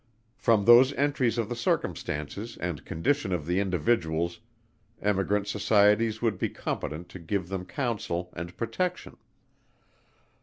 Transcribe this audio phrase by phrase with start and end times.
[0.35, 4.39] From those entries of the circumstances and condition of the Individuals,
[4.99, 9.17] Emigrant Societies would be competent to give them counsel and protection.